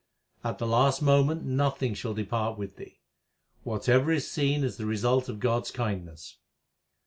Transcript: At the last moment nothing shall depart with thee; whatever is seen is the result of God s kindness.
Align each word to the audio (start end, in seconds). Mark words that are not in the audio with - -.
At 0.43 0.57
the 0.57 0.65
last 0.65 1.03
moment 1.03 1.43
nothing 1.43 1.93
shall 1.93 2.15
depart 2.15 2.57
with 2.57 2.75
thee; 2.77 3.01
whatever 3.61 4.11
is 4.11 4.27
seen 4.31 4.63
is 4.63 4.77
the 4.77 4.87
result 4.87 5.29
of 5.29 5.39
God 5.39 5.61
s 5.61 5.69
kindness. 5.69 6.37